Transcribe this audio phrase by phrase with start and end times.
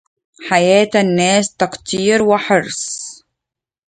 [0.49, 2.99] حياة الناس تقتير وحرص